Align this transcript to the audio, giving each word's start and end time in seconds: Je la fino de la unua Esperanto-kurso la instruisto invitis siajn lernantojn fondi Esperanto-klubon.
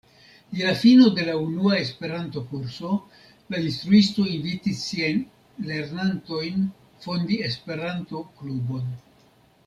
Je 0.59 0.61
la 0.67 0.71
fino 0.83 1.09
de 1.17 1.25
la 1.25 1.33
unua 1.39 1.73
Esperanto-kurso 1.79 2.93
la 3.55 3.59
instruisto 3.65 4.25
invitis 4.37 4.79
siajn 4.87 5.19
lernantojn 5.69 6.65
fondi 7.05 7.39
Esperanto-klubon. 7.51 8.89